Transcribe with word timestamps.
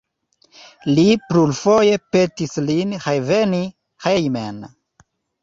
Li 0.99 1.03
plurfoje 1.27 1.99
petis 2.15 2.57
lin 2.71 2.97
reveni 3.05 3.61
hejmen. 4.09 4.61